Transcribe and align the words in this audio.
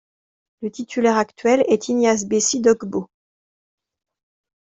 Le 0.63 0.71
titulaire 0.71 1.17
actuel 1.17 1.63
est 1.67 1.87
Ignace 1.87 2.25
Bessi 2.25 2.59
Dogbo. 2.59 3.07